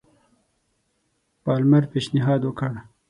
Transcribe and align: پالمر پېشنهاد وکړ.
پالمر 1.43 1.83
پېشنهاد 1.91 2.41
وکړ. 2.45 2.73